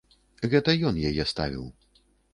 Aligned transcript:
Гэта 0.53 0.75
ён 0.89 0.97
яе 1.09 1.27
ставіў. 1.33 1.65